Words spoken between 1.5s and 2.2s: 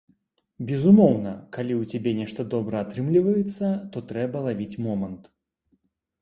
калі ў цябе